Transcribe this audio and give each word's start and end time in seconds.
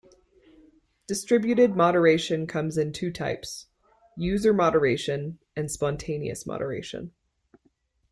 Distributed 1.05 1.75
moderation 1.75 2.47
comes 2.47 2.75
in 2.75 2.91
two 2.91 3.11
types: 3.11 3.67
user 4.17 4.51
moderation 4.51 5.37
and 5.55 5.69
spontaneous 5.69 6.43
moderation. 6.47 7.11